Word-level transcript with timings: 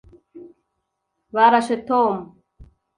Barashe 1.33 1.77
Tom. 1.87 2.13